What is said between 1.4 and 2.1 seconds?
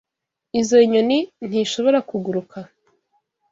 ntishobora